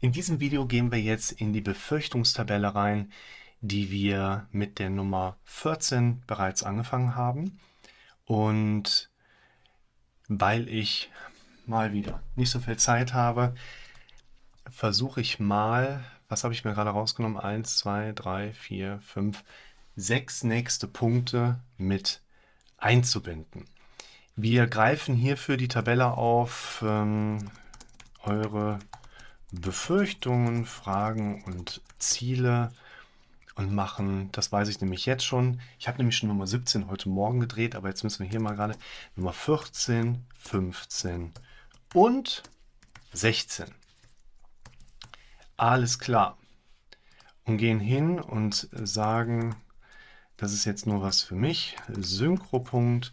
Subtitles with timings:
[0.00, 3.12] In diesem Video gehen wir jetzt in die Befürchtungstabelle rein,
[3.60, 7.58] die wir mit der Nummer 14 bereits angefangen haben.
[8.24, 9.10] Und
[10.28, 11.10] weil ich
[11.66, 13.56] mal wieder nicht so viel Zeit habe,
[14.70, 17.36] versuche ich mal, was habe ich mir gerade rausgenommen?
[17.36, 19.42] 1, 2, 3, 4, 5,
[19.96, 22.22] 6 nächste Punkte mit
[22.76, 23.64] einzubinden.
[24.36, 27.50] Wir greifen hierfür die Tabelle auf ähm,
[28.22, 28.78] eure
[29.52, 32.72] Befürchtungen, Fragen und Ziele
[33.54, 35.60] und machen, das weiß ich nämlich jetzt schon.
[35.78, 38.54] Ich habe nämlich schon Nummer 17 heute Morgen gedreht, aber jetzt müssen wir hier mal
[38.54, 38.76] gerade
[39.16, 41.32] Nummer 14, 15
[41.94, 42.42] und
[43.12, 43.66] 16.
[45.56, 46.38] Alles klar.
[47.44, 49.56] Und gehen hin und sagen,
[50.36, 51.76] das ist jetzt nur was für mich.
[51.88, 53.12] Synchropunkt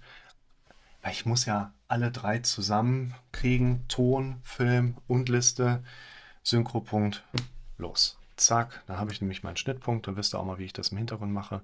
[1.12, 3.88] ich muss ja alle drei zusammenkriegen.
[3.88, 5.84] Ton, Film und Liste.
[6.46, 7.24] Synchropunkt.
[7.78, 8.18] Los.
[8.38, 8.84] Zack.
[8.88, 10.08] Da habe ich nämlich meinen Schnittpunkt.
[10.08, 11.62] Dann wisst ihr auch mal, wie ich das im Hintergrund mache.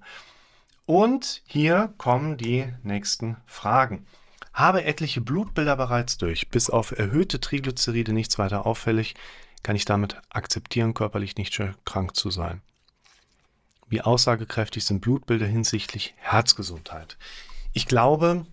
[0.84, 4.06] Und hier kommen die nächsten Fragen.
[4.52, 6.50] Habe etliche Blutbilder bereits durch.
[6.50, 9.14] Bis auf erhöhte Triglyceride nichts weiter auffällig.
[9.62, 12.60] Kann ich damit akzeptieren, körperlich nicht krank zu sein.
[13.88, 17.16] Wie aussagekräftig sind Blutbilder hinsichtlich Herzgesundheit?
[17.72, 18.44] Ich glaube,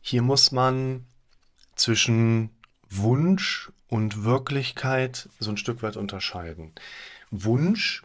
[0.00, 1.06] hier muss man
[1.76, 2.50] zwischen
[2.88, 6.72] Wunsch und Wirklichkeit so ein Stück weit unterscheiden.
[7.30, 8.02] Wunsch,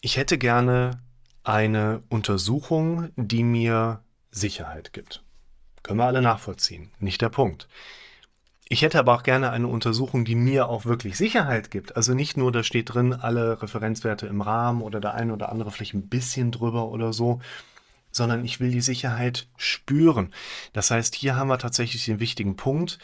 [0.00, 1.00] ich hätte gerne
[1.42, 5.22] eine Untersuchung, die mir Sicherheit gibt.
[5.82, 7.68] Können wir alle nachvollziehen, nicht der Punkt.
[8.66, 11.96] Ich hätte aber auch gerne eine Untersuchung, die mir auch wirklich Sicherheit gibt.
[11.96, 15.70] Also nicht nur, da steht drin, alle Referenzwerte im Rahmen oder der eine oder andere
[15.70, 17.40] vielleicht ein bisschen drüber oder so,
[18.10, 20.32] sondern ich will die Sicherheit spüren.
[20.72, 22.98] Das heißt, hier haben wir tatsächlich den wichtigen Punkt,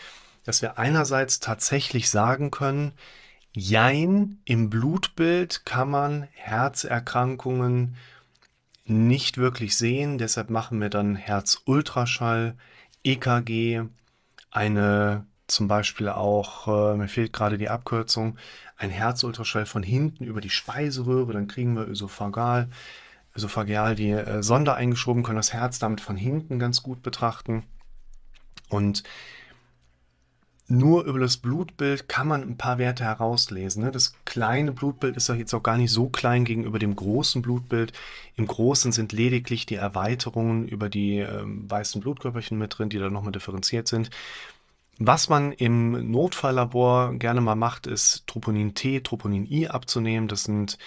[0.44, 2.92] dass wir einerseits tatsächlich sagen können,
[3.52, 7.96] Jein, im Blutbild kann man Herzerkrankungen
[8.84, 10.18] nicht wirklich sehen.
[10.18, 12.56] Deshalb machen wir dann Herzultraschall,
[13.02, 13.82] EKG,
[14.52, 18.38] eine zum Beispiel auch, äh, mir fehlt gerade die Abkürzung,
[18.76, 22.68] ein Herzultraschall von hinten über die Speiseröhre, dann kriegen wir Ösophagal
[23.34, 27.64] esophageal die äh, Sonde eingeschoben, können das Herz damit von hinten ganz gut betrachten.
[28.68, 29.02] Und
[30.70, 33.82] nur über das Blutbild kann man ein paar Werte herauslesen.
[33.82, 33.90] Ne?
[33.90, 37.92] Das kleine Blutbild ist ja jetzt auch gar nicht so klein gegenüber dem großen Blutbild.
[38.36, 43.12] Im großen sind lediglich die Erweiterungen über die äh, weißen Blutkörperchen mit drin, die dann
[43.12, 44.10] nochmal differenziert sind.
[44.98, 50.28] Was man im Notfalllabor gerne mal macht, ist Troponin T, Troponin I abzunehmen.
[50.28, 50.78] Das sind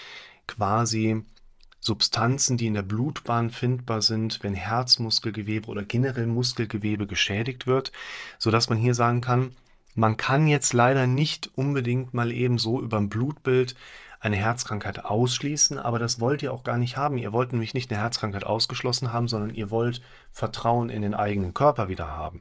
[0.46, 1.22] quasi
[1.80, 7.92] Substanzen, die in der Blutbahn findbar sind, wenn Herzmuskelgewebe oder generell Muskelgewebe geschädigt wird,
[8.38, 9.54] sodass man hier sagen kann,
[9.94, 13.76] man kann jetzt leider nicht unbedingt mal eben so über ein Blutbild
[14.20, 17.18] eine Herzkrankheit ausschließen, aber das wollt ihr auch gar nicht haben.
[17.18, 20.00] Ihr wollt nämlich nicht eine Herzkrankheit ausgeschlossen haben, sondern ihr wollt
[20.32, 22.40] Vertrauen in den eigenen Körper wieder haben.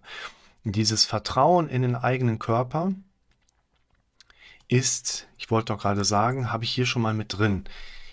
[0.64, 2.94] Dieses Vertrauen in den eigenen Körper
[4.70, 7.66] ist, ich wollte doch gerade sagen, habe ich hier schon mal mit drin.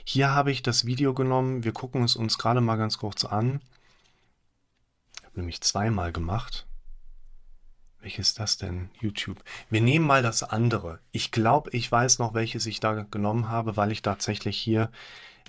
[0.04, 1.62] Hier habe ich das Video genommen.
[1.62, 3.60] Wir gucken es uns gerade mal ganz kurz an.
[5.16, 6.66] Ich habe nämlich zweimal gemacht.
[8.00, 8.90] Welches ist das denn?
[9.00, 9.42] YouTube.
[9.68, 11.00] Wir nehmen mal das andere.
[11.12, 14.90] Ich glaube, ich weiß noch, welches ich da genommen habe, weil ich tatsächlich hier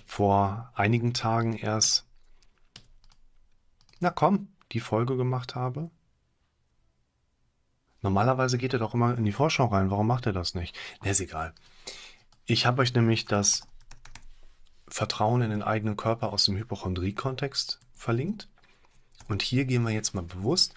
[0.04, 2.04] vor einigen Tagen erst,
[4.00, 5.90] na komm, die Folge gemacht habe.
[8.02, 9.90] Normalerweise geht er doch immer in die Vorschau rein.
[9.90, 10.76] Warum macht er das nicht?
[11.02, 11.54] Ne, ist egal.
[12.44, 13.66] Ich habe euch nämlich das
[14.88, 18.48] Vertrauen in den eigenen Körper aus dem Hypochondrie-Kontext verlinkt.
[19.28, 20.74] Und hier gehen wir jetzt mal bewusst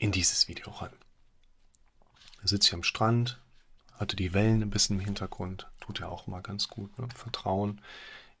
[0.00, 0.90] in dieses Video rein.
[2.40, 3.40] Da sitze ich am Strand,
[3.92, 6.98] hatte die Wellen ein bisschen im Hintergrund, tut ja auch mal ganz gut.
[6.98, 7.06] Ne?
[7.14, 7.80] Vertrauen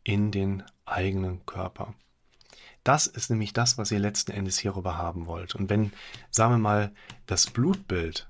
[0.02, 1.94] in den eigenen Körper.
[2.82, 5.54] Das ist nämlich das, was ihr letzten Endes hierüber haben wollt.
[5.54, 5.92] Und wenn,
[6.30, 6.94] sagen wir mal,
[7.26, 8.26] das Blutbild,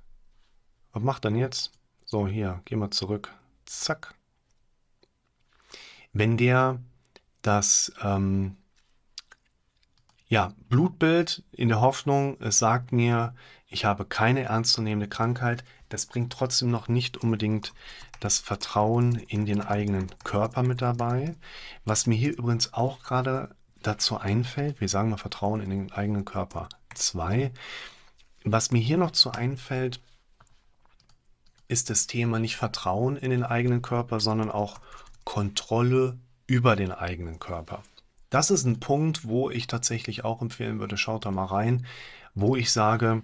[0.92, 1.70] was macht dann jetzt?
[2.04, 3.32] So, hier, gehen wir zurück.
[3.64, 4.16] Zack.
[6.12, 6.80] Wenn der
[7.42, 8.56] das ähm,
[10.30, 13.34] ja, Blutbild in der Hoffnung, es sagt mir,
[13.66, 17.74] ich habe keine ernstzunehmende Krankheit, das bringt trotzdem noch nicht unbedingt
[18.20, 21.34] das Vertrauen in den eigenen Körper mit dabei.
[21.84, 26.24] Was mir hier übrigens auch gerade dazu einfällt, wir sagen mal Vertrauen in den eigenen
[26.24, 27.50] Körper 2.
[28.44, 30.00] Was mir hier noch zu einfällt,
[31.66, 34.80] ist das Thema nicht Vertrauen in den eigenen Körper, sondern auch
[35.24, 37.82] Kontrolle über den eigenen Körper.
[38.30, 41.86] Das ist ein Punkt, wo ich tatsächlich auch empfehlen würde, schaut da mal rein,
[42.34, 43.22] wo ich sage,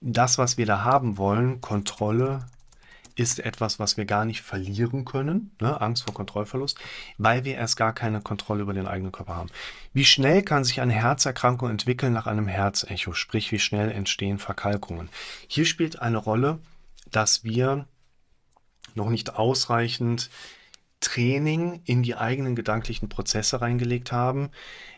[0.00, 2.46] das, was wir da haben wollen, Kontrolle,
[3.16, 5.78] ist etwas, was wir gar nicht verlieren können, ne?
[5.80, 6.78] Angst vor Kontrollverlust,
[7.18, 9.50] weil wir erst gar keine Kontrolle über den eigenen Körper haben.
[9.92, 15.10] Wie schnell kann sich eine Herzerkrankung entwickeln nach einem Herzecho, sprich wie schnell entstehen Verkalkungen?
[15.48, 16.60] Hier spielt eine Rolle,
[17.10, 17.86] dass wir
[18.94, 20.30] noch nicht ausreichend
[21.00, 24.50] Training in die eigenen gedanklichen Prozesse reingelegt haben.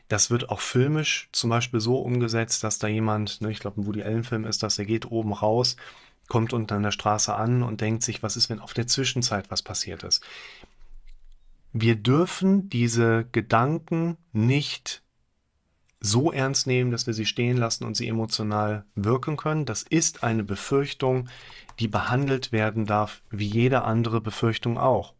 [0.08, 3.86] Das wird auch filmisch zum Beispiel so umgesetzt, dass da jemand, ne, ich glaube ein
[3.86, 5.76] Woody Allen-Film ist das, der geht oben raus,
[6.28, 9.50] kommt unten an der Straße an und denkt sich, was ist, wenn auf der Zwischenzeit
[9.50, 10.22] was passiert ist.
[11.72, 15.02] Wir dürfen diese Gedanken nicht
[16.00, 19.64] so ernst nehmen, dass wir sie stehen lassen und sie emotional wirken können.
[19.64, 21.28] Das ist eine Befürchtung,
[21.78, 25.14] die behandelt werden darf, wie jede andere Befürchtung auch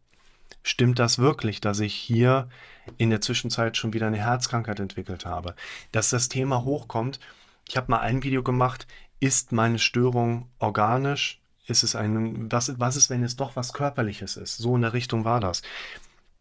[0.63, 2.49] stimmt das wirklich, dass ich hier
[2.97, 5.55] in der Zwischenzeit schon wieder eine Herzkrankheit entwickelt habe?
[5.91, 7.19] Dass das Thema hochkommt.
[7.67, 8.87] Ich habe mal ein Video gemacht,
[9.19, 11.41] ist meine Störung organisch?
[11.65, 14.57] Ist es ein, was, was ist, wenn es doch was Körperliches ist?
[14.57, 15.61] So in der Richtung war das.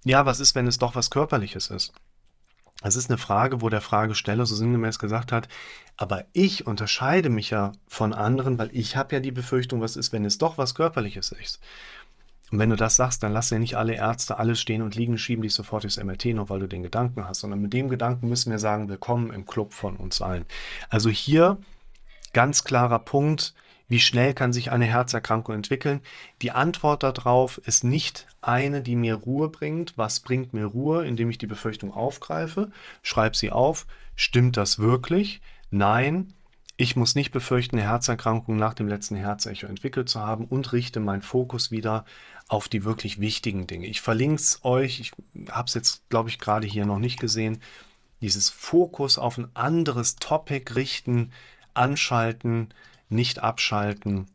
[0.04, 1.92] Ja, was ist, wenn es doch was Körperliches ist?
[2.82, 5.48] Das ist eine Frage, wo der Fragesteller so sinngemäß gesagt hat,
[5.96, 10.12] aber ich unterscheide mich ja von anderen, weil ich habe ja die Befürchtung, was ist,
[10.12, 11.60] wenn es doch was Körperliches ist.
[12.52, 15.16] Und wenn du das sagst, dann lass ja nicht alle Ärzte alles stehen und liegen,
[15.16, 18.28] schieben dich sofort ins MRT, nur weil du den Gedanken hast, sondern mit dem Gedanken
[18.28, 20.44] müssen wir sagen, willkommen im Club von uns allen.
[20.90, 21.56] Also hier
[22.34, 23.54] ganz klarer Punkt,
[23.88, 26.02] wie schnell kann sich eine Herzerkrankung entwickeln?
[26.42, 29.96] Die Antwort darauf ist nicht eine, die mir Ruhe bringt.
[29.96, 32.70] Was bringt mir Ruhe, indem ich die Befürchtung aufgreife,
[33.02, 33.86] schreibe sie auf.
[34.14, 35.40] Stimmt das wirklich?
[35.70, 36.34] Nein.
[36.76, 41.00] Ich muss nicht befürchten, eine Herzerkrankung nach dem letzten Herzecho entwickelt zu haben und richte
[41.00, 42.04] meinen Fokus wieder
[42.48, 43.86] auf die wirklich wichtigen Dinge.
[43.86, 45.12] Ich verlinke es euch, ich
[45.50, 47.60] habe es jetzt, glaube ich, gerade hier noch nicht gesehen.
[48.20, 51.32] Dieses Fokus auf ein anderes Topic richten,
[51.74, 52.72] anschalten,
[53.08, 54.26] nicht abschalten.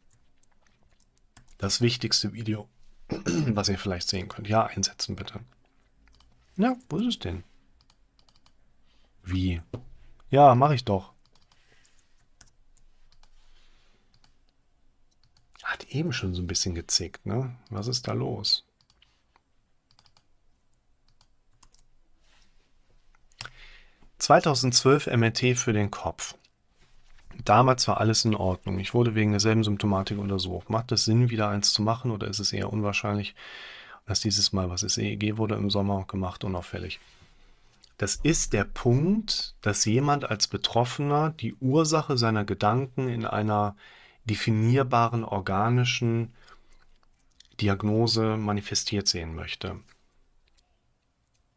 [1.58, 2.70] Das wichtigste Video,
[3.10, 4.48] was ihr vielleicht sehen könnt.
[4.48, 5.40] Ja, einsetzen bitte.
[6.56, 7.44] Ja, wo ist es denn?
[9.24, 9.62] Wie?
[10.30, 11.14] Ja, mache ich doch.
[15.64, 17.56] Hat eben schon so ein bisschen gezickt, ne?
[17.70, 18.64] Was ist da los?
[24.20, 26.36] ...2012 MRT für den Kopf.
[27.46, 28.80] Damals war alles in Ordnung.
[28.80, 30.70] Ich wurde wegen derselben Symptomatik untersucht.
[30.70, 33.36] Macht es Sinn, wieder eins zu machen oder ist es eher unwahrscheinlich,
[34.06, 37.00] dass dieses Mal, was ist EEG, wurde im Sommer gemacht, unauffällig?
[37.98, 43.76] Das ist der Punkt, dass jemand als Betroffener die Ursache seiner Gedanken in einer
[44.28, 46.34] definierbaren organischen
[47.60, 49.80] Diagnose manifestiert sehen möchte.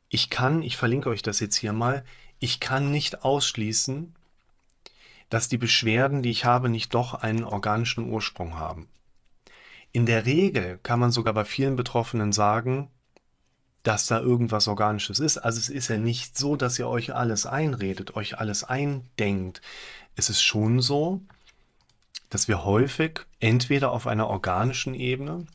[0.08, 2.04] Ich kann, ich verlinke euch das jetzt hier mal,
[2.38, 4.14] ich kann nicht ausschließen,
[5.28, 8.88] dass die Beschwerden, die ich habe, nicht doch einen organischen Ursprung haben.
[9.92, 12.90] In der Regel kann man sogar bei vielen Betroffenen sagen,
[13.82, 15.38] dass da irgendwas Organisches ist.
[15.38, 19.62] Also es ist ja nicht so, dass ihr euch alles einredet, euch alles eindenkt.
[20.16, 21.22] Es ist schon so,
[22.30, 25.46] dass wir häufig entweder auf einer organischen Ebene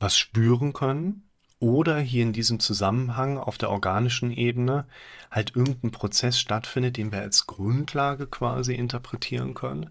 [0.00, 1.28] was spüren können
[1.60, 4.86] oder hier in diesem Zusammenhang auf der organischen Ebene
[5.30, 9.90] halt irgendein Prozess stattfindet, den wir als Grundlage quasi interpretieren können.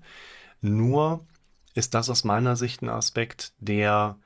[0.61, 1.25] Nur
[1.75, 4.17] ist das aus meiner Sicht ein Aspekt, der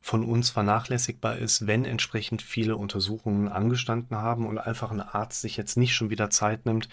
[0.00, 5.56] von uns vernachlässigbar ist, wenn entsprechend viele Untersuchungen angestanden haben und einfach ein Arzt sich
[5.56, 6.88] jetzt nicht schon wieder Zeit nimmt,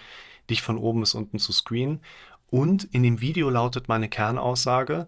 [0.50, 2.02] dich von oben bis unten zu screenen.
[2.50, 5.08] Und in dem Video lautet meine Kernaussage,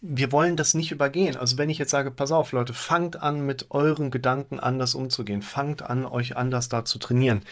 [0.00, 1.36] wir wollen das nicht übergehen.
[1.36, 5.42] Also wenn ich jetzt sage, pass auf Leute, fangt an mit euren Gedanken anders umzugehen,
[5.42, 7.42] fangt an euch anders da zu trainieren.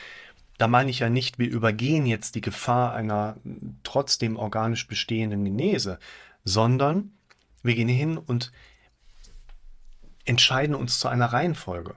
[0.58, 3.36] Da meine ich ja nicht, wir übergehen jetzt die Gefahr einer
[3.82, 5.98] trotzdem organisch bestehenden Genese,
[6.44, 7.12] sondern
[7.62, 8.52] wir gehen hin und
[10.24, 11.94] entscheiden uns zu einer Reihenfolge.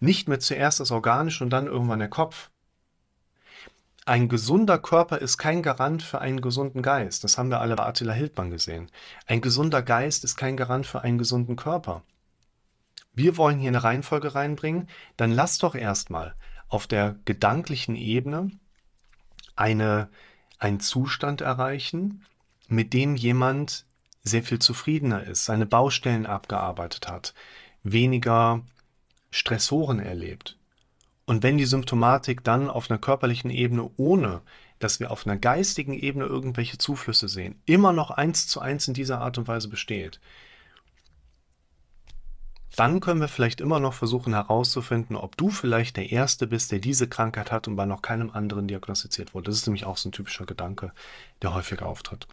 [0.00, 2.50] Nicht mehr zuerst das Organische und dann irgendwann der Kopf.
[4.06, 7.24] Ein gesunder Körper ist kein Garant für einen gesunden Geist.
[7.24, 8.90] Das haben wir alle bei Attila Hildmann gesehen.
[9.26, 12.02] Ein gesunder Geist ist kein Garant für einen gesunden Körper.
[13.14, 16.34] Wir wollen hier eine Reihenfolge reinbringen, dann lass doch erstmal
[16.68, 18.50] auf der gedanklichen Ebene
[19.56, 20.08] eine,
[20.58, 22.24] einen Zustand erreichen,
[22.68, 23.86] mit dem jemand
[24.24, 27.34] sehr viel zufriedener ist, seine Baustellen abgearbeitet hat,
[27.82, 28.62] weniger
[29.30, 30.56] Stressoren erlebt.
[31.26, 34.42] Und wenn die Symptomatik dann auf einer körperlichen Ebene, ohne
[34.78, 38.94] dass wir auf einer geistigen Ebene irgendwelche Zuflüsse sehen, immer noch eins zu eins in
[38.94, 40.20] dieser Art und Weise besteht,
[42.76, 46.80] dann können wir vielleicht immer noch versuchen herauszufinden, ob du vielleicht der Erste bist, der
[46.80, 49.46] diese Krankheit hat und bei noch keinem anderen diagnostiziert wurde.
[49.46, 50.92] Das ist nämlich auch so ein typischer Gedanke,
[51.40, 52.26] der häufiger auftritt.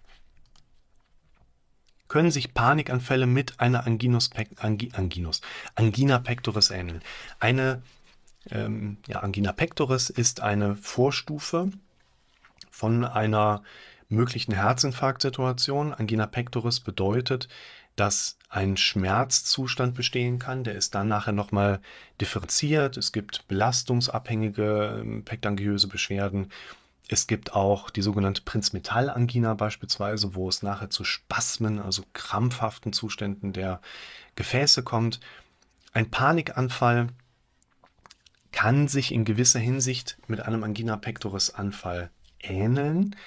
[2.12, 5.40] Können sich Panikanfälle mit einer Anginus, Anginus,
[5.76, 7.02] Angina pectoris ähneln?
[7.40, 7.84] Eine
[8.50, 11.72] ähm, ja, Angina pectoris ist eine Vorstufe
[12.70, 13.64] von einer
[14.10, 15.94] möglichen Herzinfarktsituation.
[15.94, 17.48] Angina pectoris bedeutet,
[17.96, 20.66] dass ein Schmerzzustand bestehen kann.
[20.66, 21.80] Der ist dann nachher nochmal
[22.20, 22.98] differenziert.
[22.98, 26.52] Es gibt belastungsabhängige ähm, pektangiöse Beschwerden.
[27.14, 33.52] Es gibt auch die sogenannte Prinzmetallangina beispielsweise, wo es nachher zu Spasmen, also krampfhaften Zuständen
[33.52, 33.82] der
[34.36, 35.20] Gefäße kommt.
[35.92, 37.10] Ein Panikanfall
[38.54, 43.18] kann sich in gewisser Hinsicht mit einem Angina pectoris Anfall ähneln.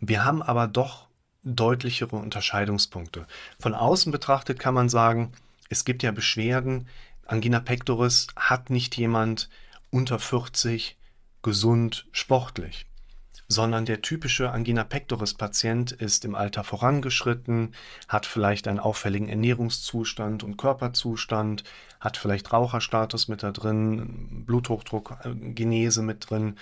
[0.00, 1.06] Wir haben aber doch
[1.42, 3.26] deutlichere Unterscheidungspunkte.
[3.58, 5.32] Von außen betrachtet kann man sagen,
[5.68, 6.88] es gibt ja Beschwerden.
[7.26, 9.50] Angina pectoris hat nicht jemand
[9.90, 10.96] unter 40
[11.42, 12.86] gesund sportlich,
[13.54, 17.74] sondern der typische Angina pectoris Patient ist im Alter vorangeschritten,
[18.08, 21.64] hat vielleicht einen auffälligen Ernährungszustand und Körperzustand,
[22.00, 26.56] hat vielleicht Raucherstatus mit da drin, Bluthochdruck, äh, mit drin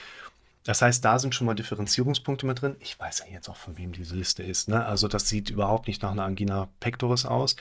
[0.65, 2.77] das heißt, da sind schon mal Differenzierungspunkte mit drin.
[2.79, 4.69] Ich weiß ja jetzt auch, von wem diese Liste ist.
[4.69, 4.85] Ne?
[4.85, 7.57] Also das sieht überhaupt nicht nach einer Angina pectoris aus.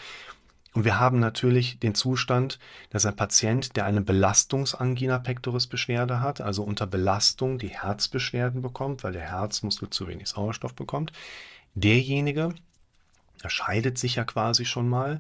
[0.74, 2.58] Und wir haben natürlich den Zustand,
[2.92, 9.04] dass ein Patient, der eine Belastungsangina pectoris Beschwerde hat, also unter Belastung die Herzbeschwerden bekommt,
[9.04, 11.12] weil der Herzmuskel zu wenig Sauerstoff bekommt,
[11.76, 12.54] derjenige
[13.34, 15.20] unterscheidet sich ja quasi schon mal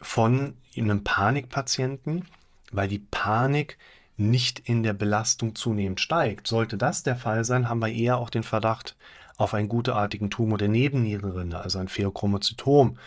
[0.00, 2.26] von einem Panikpatienten,
[2.70, 3.78] weil die Panik
[4.16, 6.46] nicht in der Belastung zunehmend steigt.
[6.46, 8.96] Sollte das der Fall sein, haben wir eher auch den Verdacht
[9.36, 12.98] auf einen gutartigen Tumor der Nebennierenrinde, also ein Pheochromozytom.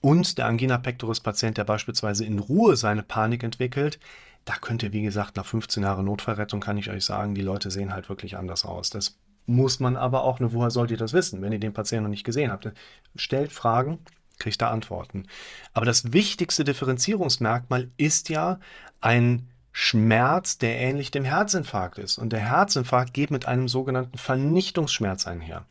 [0.00, 3.98] Und der Angina pectoris Patient, der beispielsweise in Ruhe seine Panik entwickelt,
[4.44, 7.92] da könnte, wie gesagt, nach 15 Jahren Notfallrettung kann ich euch sagen, die Leute sehen
[7.92, 8.90] halt wirklich anders aus.
[8.90, 12.04] Das muss man aber auch, nur woher sollt ihr das wissen, wenn ihr den Patienten
[12.04, 12.70] noch nicht gesehen habt?
[13.16, 13.98] Stellt Fragen,
[14.38, 15.26] kriegt da Antworten.
[15.74, 18.58] Aber das wichtigste Differenzierungsmerkmal ist ja
[19.00, 22.18] ein Schmerz, der ähnlich dem Herzinfarkt ist.
[22.18, 25.64] Und der Herzinfarkt geht mit einem sogenannten Vernichtungsschmerz einher.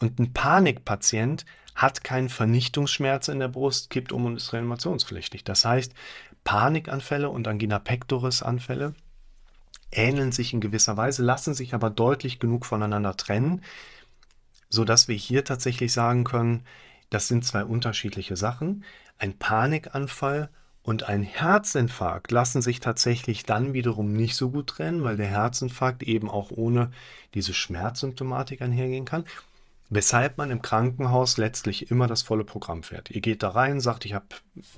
[0.00, 5.44] Und ein Panikpatient hat keinen Vernichtungsschmerz in der Brust, kippt um und ist reanimationspflichtig.
[5.44, 5.92] Das heißt,
[6.44, 8.94] Panikanfälle und Angina pectoris Anfälle
[9.90, 13.62] ähneln sich in gewisser Weise, lassen sich aber deutlich genug voneinander trennen,
[14.68, 16.64] sodass wir hier tatsächlich sagen können,
[17.10, 18.84] das sind zwei unterschiedliche Sachen.
[19.18, 20.48] Ein Panikanfall
[20.82, 26.02] und ein Herzinfarkt lassen sich tatsächlich dann wiederum nicht so gut trennen, weil der Herzinfarkt
[26.02, 26.90] eben auch ohne
[27.34, 29.24] diese Schmerzsymptomatik einhergehen kann.
[29.94, 33.10] Weshalb man im Krankenhaus letztlich immer das volle Programm fährt.
[33.10, 34.24] Ihr geht da rein, sagt, ich habe,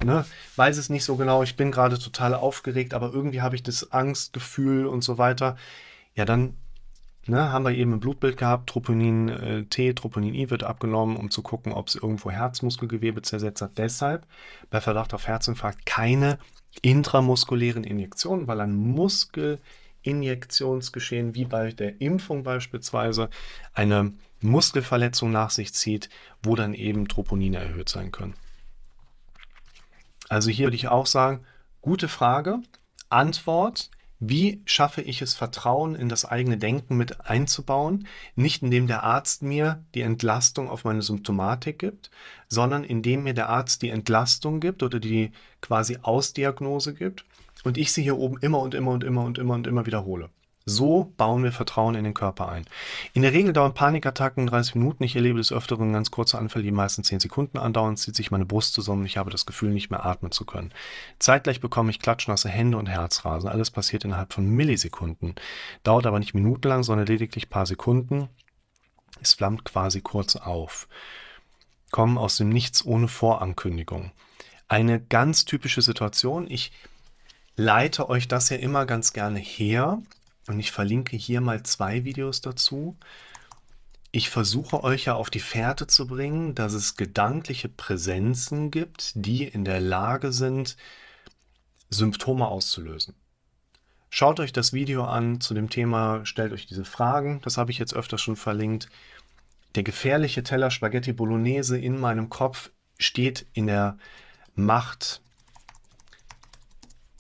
[0.05, 0.25] ne,
[0.57, 3.93] weiß es nicht so genau, ich bin gerade total aufgeregt, aber irgendwie habe ich das
[3.93, 5.57] Angstgefühl und so weiter.
[6.17, 6.57] Ja, dann
[7.27, 11.31] Ne, haben wir eben ein Blutbild gehabt, Troponin äh, T, Troponin I wird abgenommen, um
[11.31, 13.79] zu gucken, ob es irgendwo Herzmuskelgewebe zersetzt hat.
[13.79, 14.27] Deshalb
[14.69, 16.39] bei Verdacht auf Herzinfarkt keine
[16.83, 23.31] intramuskulären Injektionen, weil ein Muskelinjektionsgeschehen wie bei der Impfung beispielsweise
[23.73, 24.13] eine
[24.45, 26.09] Muskelverletzung nach sich zieht,
[26.43, 28.35] wo dann eben Troponine erhöht sein können.
[30.29, 31.45] Also hier würde ich auch sagen,
[31.81, 32.61] gute Frage.
[33.09, 38.07] Antwort, wie schaffe ich es, Vertrauen in das eigene Denken mit einzubauen?
[38.37, 42.11] Nicht indem der Arzt mir die Entlastung auf meine Symptomatik gibt,
[42.49, 47.25] sondern indem mir der Arzt die Entlastung gibt oder die quasi Ausdiagnose gibt
[47.65, 50.31] und ich sie hier oben immer und immer und immer und immer und immer wiederhole.
[50.67, 52.65] So bauen wir Vertrauen in den Körper ein.
[53.13, 55.05] In der Regel dauern Panikattacken 30 Minuten.
[55.05, 57.99] Ich erlebe des Öfteren ganz kurze Anfälle, die meistens 10 Sekunden andauern.
[57.99, 59.05] Zieht sich meine Brust zusammen.
[59.05, 60.73] Ich habe das Gefühl, nicht mehr atmen zu können.
[61.19, 63.51] Zeitgleich bekomme ich klatschnasse Hände und Herzrasen.
[63.51, 65.35] Alles passiert innerhalb von Millisekunden.
[65.83, 68.31] Dauert aber nicht minutenlang, sondern lediglich ein paar Sekunden.
[69.21, 70.89] Es flammt quasi kurz auf.
[71.91, 74.13] Kommen aus dem Nichts ohne Vorankündigung.
[74.67, 76.51] Eine ganz typische Situation.
[76.51, 76.73] Ich
[77.55, 79.99] leite euch das ja immer ganz gerne her
[80.47, 82.97] und ich verlinke hier mal zwei Videos dazu.
[84.13, 89.45] Ich versuche euch ja auf die Fährte zu bringen, dass es gedankliche Präsenzen gibt, die
[89.45, 90.77] in der Lage sind,
[91.91, 93.15] Symptome auszulösen.
[94.11, 97.79] Schaut euch das Video an zu dem Thema, stellt euch diese Fragen, das habe ich
[97.79, 98.89] jetzt öfter schon verlinkt.
[99.75, 103.99] Der gefährliche Teller Spaghetti Bolognese in meinem Kopf steht in der
[104.55, 105.24] Macht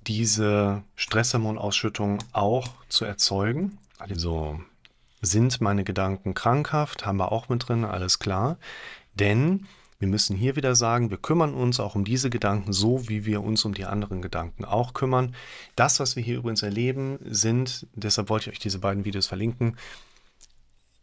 [0.06, 3.78] diese Stresshormonausschüttung auch zu erzeugen.
[3.98, 4.60] Also
[5.22, 8.58] sind meine Gedanken krankhaft, haben wir auch mit drin, alles klar.
[9.14, 9.66] Denn
[10.04, 13.42] Wir müssen hier wieder sagen, wir kümmern uns auch um diese Gedanken so, wie wir
[13.42, 15.34] uns um die anderen Gedanken auch kümmern.
[15.76, 19.76] Das, was wir hier übrigens erleben, sind, deshalb wollte ich euch diese beiden Videos verlinken,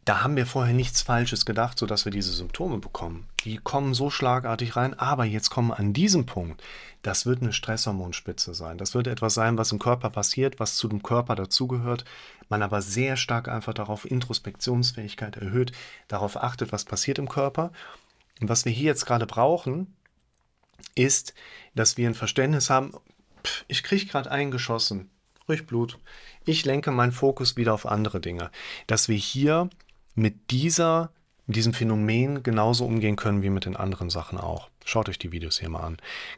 [0.05, 3.27] da haben wir vorher nichts Falsches gedacht, sodass wir diese Symptome bekommen.
[3.43, 6.63] Die kommen so schlagartig rein, aber jetzt kommen an diesem Punkt,
[7.03, 8.77] das wird eine Stresshormonspitze sein.
[8.77, 12.05] Das wird etwas sein, was im Körper passiert, was zu dem Körper dazugehört,
[12.49, 15.71] man aber sehr stark einfach darauf Introspektionsfähigkeit erhöht,
[16.07, 17.71] darauf achtet, was passiert im Körper.
[18.39, 19.95] Und was wir hier jetzt gerade brauchen,
[20.95, 21.35] ist,
[21.75, 22.93] dass wir ein Verständnis haben,
[23.67, 25.09] ich kriege gerade eingeschossen,
[25.47, 25.97] ruhig Blut.
[26.45, 28.51] Ich lenke meinen Fokus wieder auf andere Dinge.
[28.87, 29.69] Dass wir hier
[30.15, 31.11] mit dieser
[31.47, 34.69] mit diesem Phänomen genauso umgehen können wie mit den anderen Sachen auch.
[34.85, 35.97] Schaut euch die Videos hier mal an.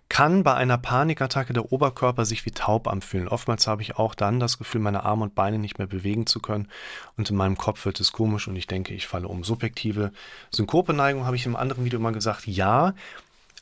[0.09, 3.27] Kann bei einer Panikattacke der Oberkörper sich wie taub anfühlen.
[3.27, 6.39] Oftmals habe ich auch dann das Gefühl, meine Arme und Beine nicht mehr bewegen zu
[6.39, 6.67] können
[7.15, 9.43] und in meinem Kopf wird es komisch und ich denke, ich falle um.
[9.43, 10.11] Subjektive
[10.51, 12.95] Synkopeneigung habe ich im anderen Video mal gesagt, ja,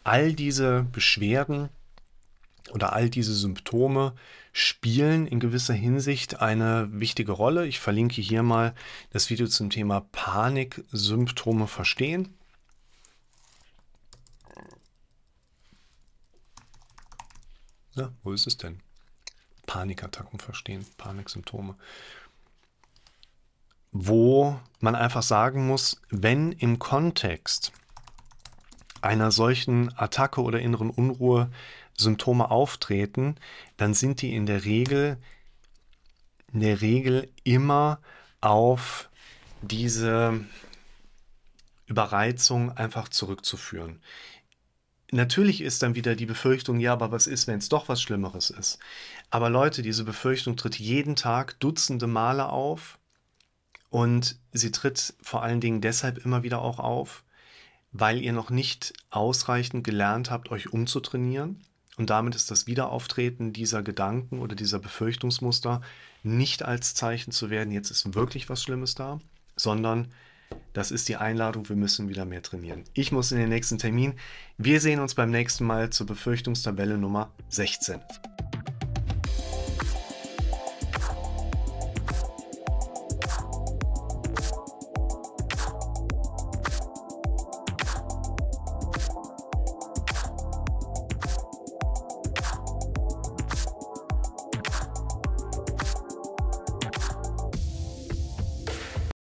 [0.03, 1.69] all diese Beschwerden
[2.71, 4.13] oder all diese Symptome
[4.53, 7.67] spielen in gewisser Hinsicht eine wichtige Rolle.
[7.67, 8.73] Ich verlinke hier mal
[9.11, 12.33] das Video zum Thema Paniksymptome verstehen.
[17.93, 18.79] Ja, wo ist es denn?
[19.65, 21.75] Panikattacken verstehen, Paniksymptome.
[23.91, 27.73] Wo man einfach sagen muss, wenn im Kontext
[29.01, 31.51] einer solchen Attacke oder inneren Unruhe
[31.97, 33.35] Symptome auftreten,
[33.77, 35.17] dann sind die in der Regel,
[36.53, 37.99] in der Regel immer
[38.41, 39.09] auf
[39.61, 40.43] diese
[41.85, 44.01] Überreizung einfach zurückzuführen.
[45.11, 48.49] Natürlich ist dann wieder die Befürchtung, ja, aber was ist, wenn es doch was Schlimmeres
[48.49, 48.79] ist?
[49.29, 52.97] Aber Leute, diese Befürchtung tritt jeden Tag Dutzende Male auf
[53.89, 57.25] und sie tritt vor allen Dingen deshalb immer wieder auch auf,
[57.91, 61.61] weil ihr noch nicht ausreichend gelernt habt, euch umzutrainieren.
[62.01, 65.81] Und damit ist das Wiederauftreten dieser Gedanken oder dieser Befürchtungsmuster
[66.23, 69.19] nicht als Zeichen zu werden, jetzt ist wirklich was Schlimmes da,
[69.55, 70.07] sondern
[70.73, 72.85] das ist die Einladung, wir müssen wieder mehr trainieren.
[72.95, 74.15] Ich muss in den nächsten Termin.
[74.57, 77.99] Wir sehen uns beim nächsten Mal zur Befürchtungstabelle Nummer 16.